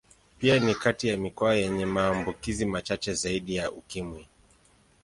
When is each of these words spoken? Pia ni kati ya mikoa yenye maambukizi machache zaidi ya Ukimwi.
Pia 0.39 0.59
ni 0.59 0.75
kati 0.75 1.07
ya 1.07 1.17
mikoa 1.17 1.55
yenye 1.55 1.85
maambukizi 1.85 2.65
machache 2.65 3.13
zaidi 3.13 3.55
ya 3.55 3.71
Ukimwi. 3.71 4.27